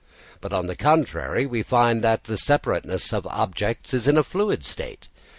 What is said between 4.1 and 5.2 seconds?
a fluid state.